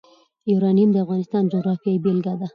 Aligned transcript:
یورانیم 0.51 0.89
د 0.93 0.97
افغانستان 1.05 1.43
د 1.45 1.49
جغرافیې 1.53 2.01
بېلګه 2.03 2.33
ده. 2.39 2.47